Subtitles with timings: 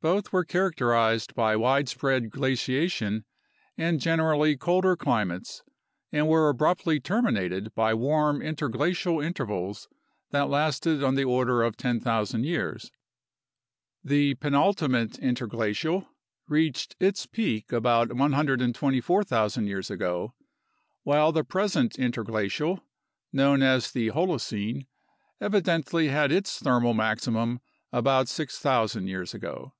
[0.00, 3.24] Both were characterized by widespread glaciation
[3.76, 5.64] and generally colder climates
[6.12, 9.88] and were abruptly terminated by warm interglacial intervals
[10.30, 12.92] that lasted on the order of 10,000 years.
[14.04, 16.06] The penultimate interglacial
[16.46, 20.32] reached its peak about 124,000 years ago,
[21.02, 22.84] while the pres ent interglacial
[23.32, 24.86] (known as the Holocene)
[25.40, 27.60] evidently had its thermal maximum
[27.92, 29.74] about 6000 years ago.